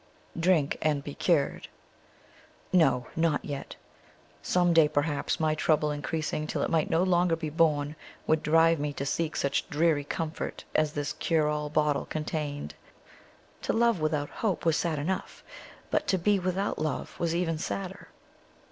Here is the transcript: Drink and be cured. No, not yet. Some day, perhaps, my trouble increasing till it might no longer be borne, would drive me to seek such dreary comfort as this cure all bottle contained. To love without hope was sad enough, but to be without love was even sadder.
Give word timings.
Drink 0.39 0.79
and 0.81 1.03
be 1.03 1.13
cured. 1.13 1.67
No, 2.73 3.05
not 3.15 3.45
yet. 3.45 3.75
Some 4.41 4.73
day, 4.73 4.87
perhaps, 4.87 5.39
my 5.39 5.53
trouble 5.53 5.91
increasing 5.91 6.47
till 6.47 6.63
it 6.63 6.71
might 6.71 6.89
no 6.89 7.03
longer 7.03 7.35
be 7.35 7.51
borne, 7.51 7.95
would 8.25 8.41
drive 8.41 8.79
me 8.79 8.93
to 8.93 9.05
seek 9.05 9.35
such 9.35 9.69
dreary 9.69 10.03
comfort 10.03 10.65
as 10.73 10.93
this 10.93 11.13
cure 11.13 11.47
all 11.47 11.69
bottle 11.69 12.05
contained. 12.07 12.73
To 13.61 13.73
love 13.73 13.99
without 13.99 14.31
hope 14.31 14.65
was 14.65 14.75
sad 14.75 14.97
enough, 14.97 15.43
but 15.91 16.07
to 16.07 16.17
be 16.17 16.39
without 16.39 16.79
love 16.79 17.13
was 17.19 17.35
even 17.35 17.59
sadder. 17.59 18.07